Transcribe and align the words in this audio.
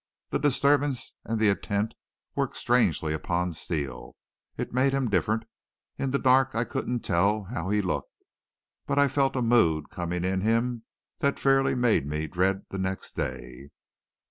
The 0.29 0.39
disturbance 0.39 1.13
and 1.25 1.39
the 1.39 1.49
intent 1.49 1.93
worked 2.33 2.55
strangely 2.57 3.13
upon 3.13 3.53
Steele. 3.53 4.15
It 4.57 4.73
made 4.73 4.93
him 4.93 5.11
different. 5.11 5.43
In 5.99 6.09
the 6.09 6.17
dark 6.17 6.55
I 6.55 6.63
couldn't 6.63 7.01
tell 7.01 7.43
how 7.43 7.69
he 7.69 7.83
looked, 7.83 8.25
but 8.87 8.97
I 8.97 9.07
felt 9.07 9.35
a 9.35 9.43
mood 9.43 9.91
coming 9.91 10.25
in 10.25 10.41
him 10.41 10.85
that 11.19 11.37
fairly 11.37 11.75
made 11.75 12.07
me 12.07 12.25
dread 12.25 12.65
the 12.71 12.79
next 12.79 13.15
day. 13.15 13.69